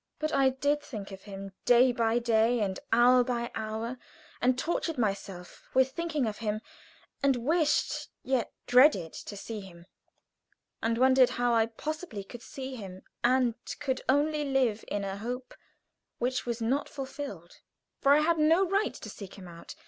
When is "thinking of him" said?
5.91-6.61